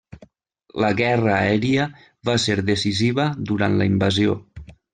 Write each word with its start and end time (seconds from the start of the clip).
La 0.83 0.89
guerra 1.01 1.35
aèria 1.41 1.85
va 2.31 2.37
ser 2.47 2.57
decisiva 2.73 3.29
durant 3.53 3.79
la 3.83 3.91
invasió. 3.95 4.39